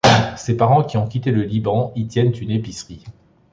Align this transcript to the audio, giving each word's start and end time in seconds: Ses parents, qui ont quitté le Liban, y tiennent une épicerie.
Ses 0.35 0.57
parents, 0.57 0.83
qui 0.83 0.97
ont 0.97 1.05
quitté 1.07 1.29
le 1.29 1.43
Liban, 1.43 1.91
y 1.95 2.07
tiennent 2.07 2.33
une 2.41 2.49
épicerie. 2.49 3.03